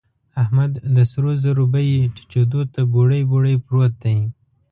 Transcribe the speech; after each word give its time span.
احمد 0.43 0.71
د 0.95 0.97
سرو 1.11 1.31
زرو 1.43 1.63
بيې 1.73 2.01
ټيټېدو 2.15 2.61
ته 2.73 2.79
بوړۍ 2.91 3.21
بوړۍ 3.29 3.55
پروت 3.65 3.93
دی. 4.03 4.17